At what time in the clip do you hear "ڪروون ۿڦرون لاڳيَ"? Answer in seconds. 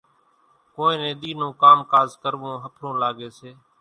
2.23-3.29